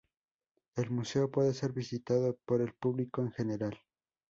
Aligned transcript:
El 0.77 0.89
Museo 0.89 1.29
puede 1.29 1.53
ser 1.53 1.73
visitado 1.73 2.35
por 2.47 2.59
el 2.61 2.73
público 2.73 3.21
en 3.21 3.31
general. 3.33 3.79